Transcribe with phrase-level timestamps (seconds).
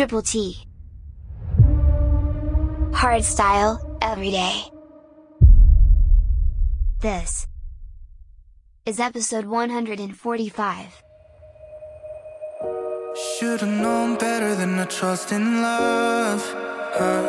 [0.00, 0.64] Triple T.
[2.90, 4.62] Hardstyle, every day.
[7.00, 7.46] This
[8.86, 11.02] is episode 145.
[13.14, 16.50] Should've known better than to trust in love.
[16.96, 17.22] Huh?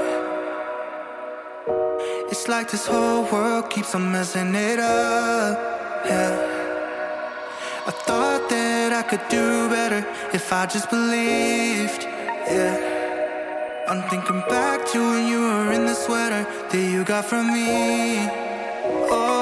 [2.29, 5.59] It's like this whole world keeps on messing it up.
[6.05, 6.31] Yeah.
[7.85, 12.07] I thought that I could do better if I just believed
[12.53, 13.85] yeah.
[13.87, 18.27] I'm thinking back to when you were in the sweater that you got from me.
[19.09, 19.40] Oh.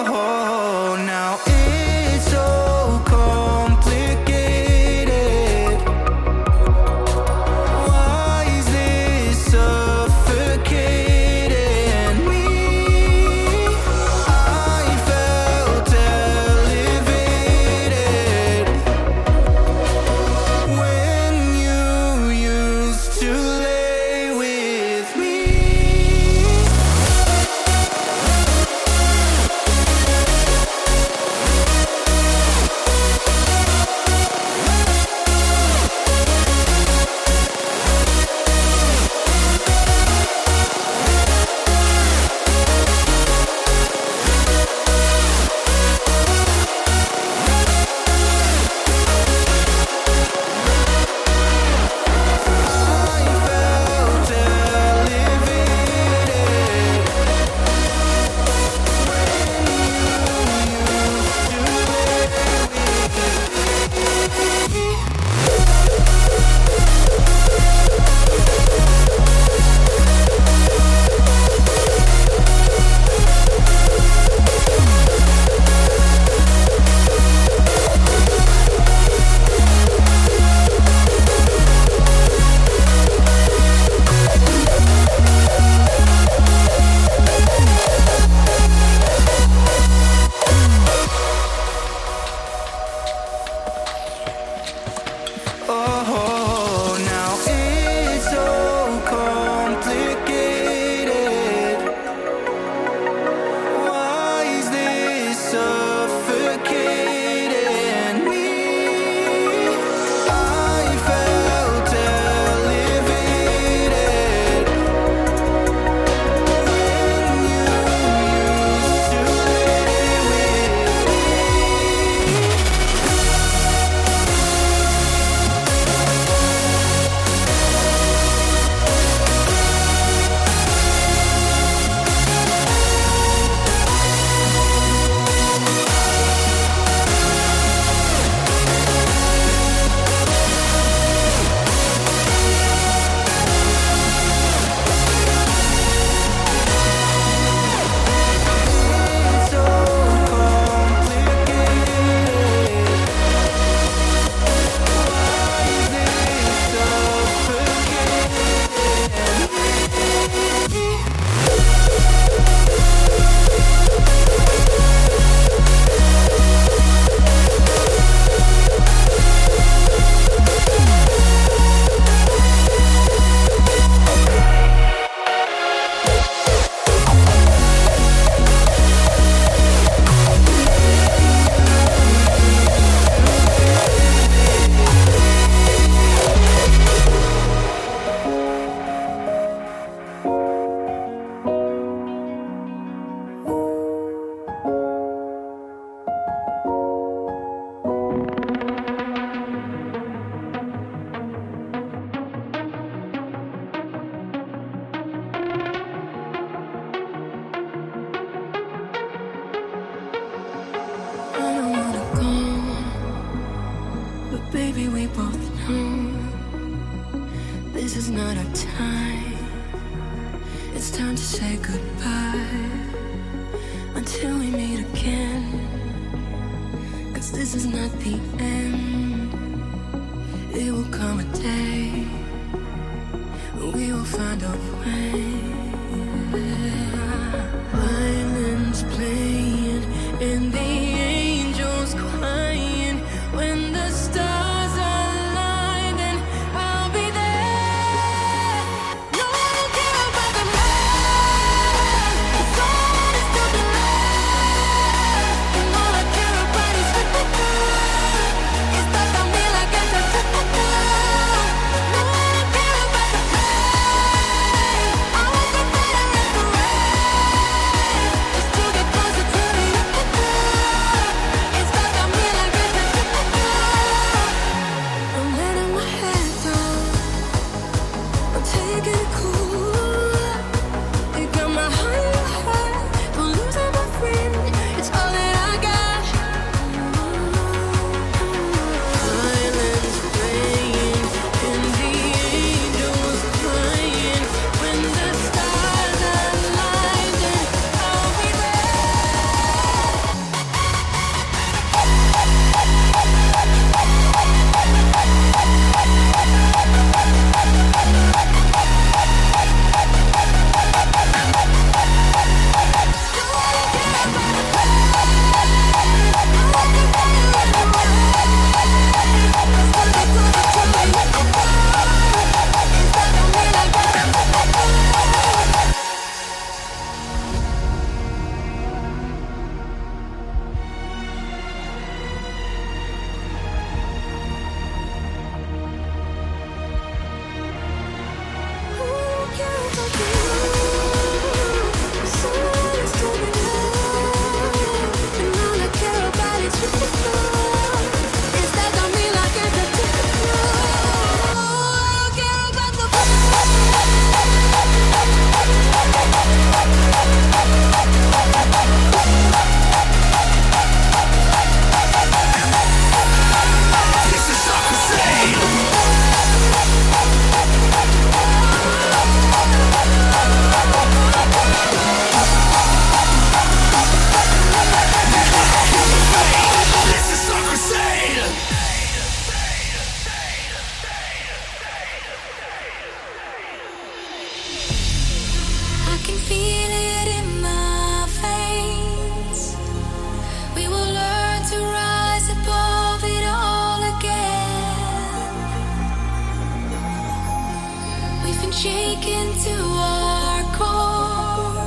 [398.61, 401.63] shaken to our core,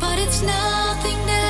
[0.00, 1.43] but it's nothing that.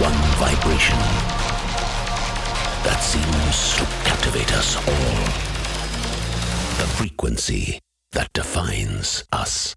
[0.00, 0.96] one vibration
[2.84, 5.07] that seems to captivate us all
[7.38, 7.78] frequency
[8.12, 9.76] that defines us.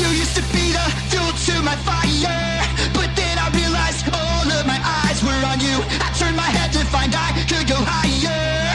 [0.00, 2.64] You used to be the fuel to my fire.
[2.94, 5.76] But then I realized all of my eyes were on you.
[6.00, 8.69] I turned my head to find I could go higher.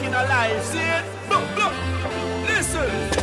[0.00, 0.62] walking alive.
[0.64, 1.04] See it?
[1.28, 1.72] Look, look.
[2.48, 3.19] Listen.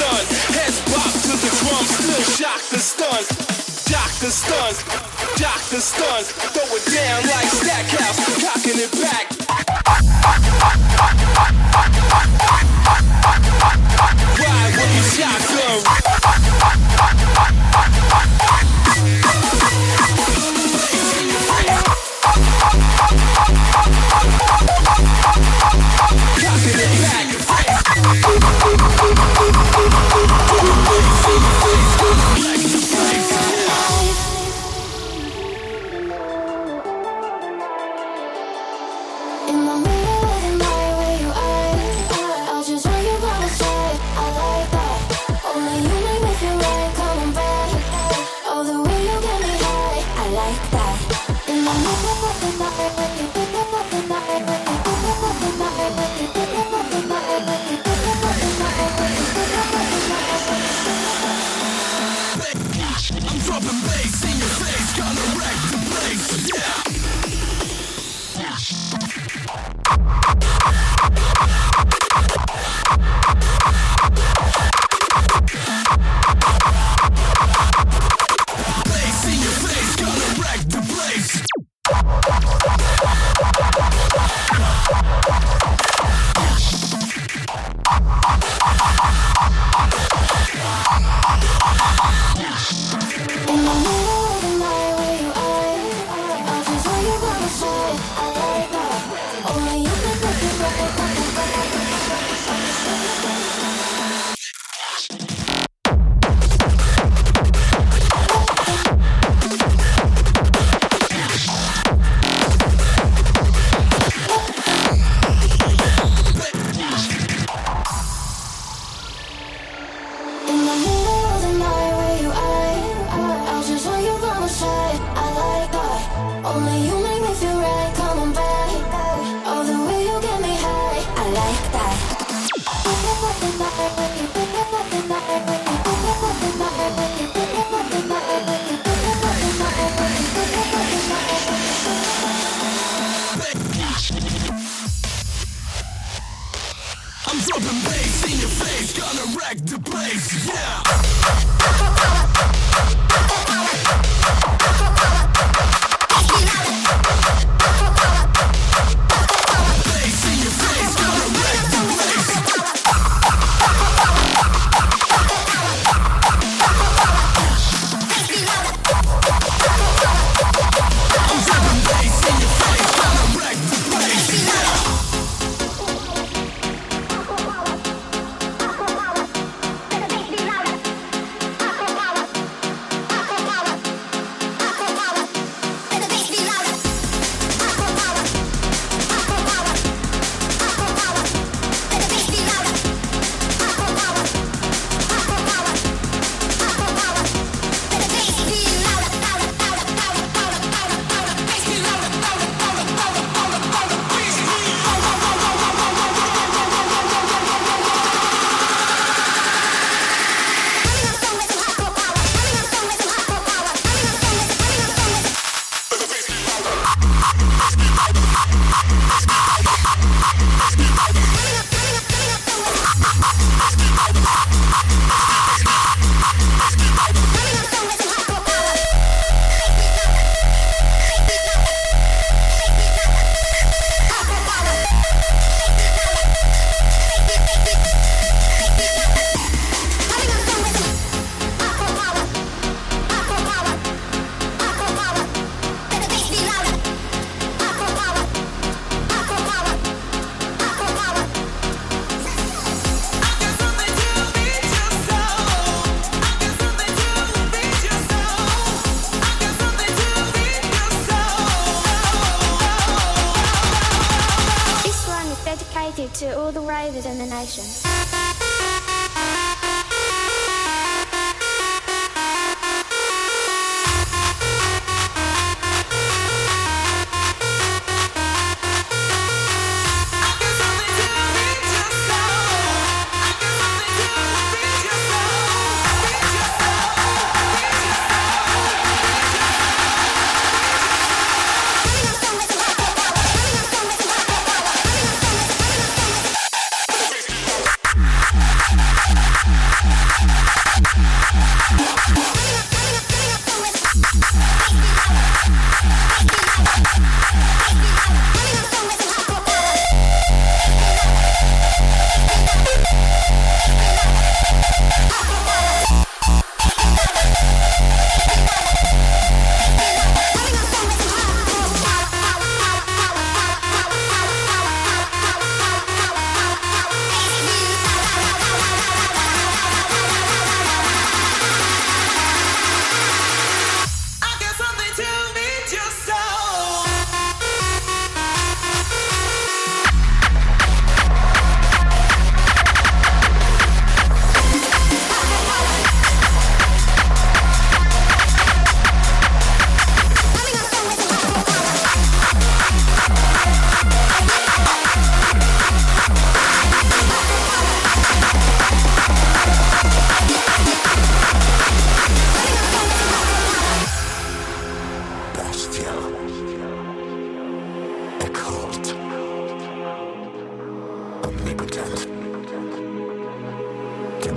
[0.00, 0.24] sun.
[0.56, 3.22] Heads bop to the drum, still shock the stun.
[3.92, 4.72] Doctor stun,
[5.36, 6.22] doctor stun.
[6.54, 9.26] Throw it down like Stackhouse, cocking it back.
[14.40, 15.80] Ride with the shotgun.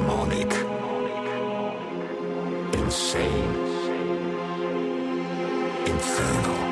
[0.03, 0.43] T.
[5.85, 6.62] Hard style,